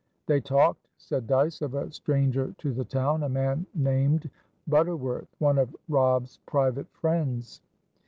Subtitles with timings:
[0.25, 4.31] They talked, said Dyce, of a stranger to the town, a man named
[4.67, 7.61] Butterworth, one of Robb's private friends.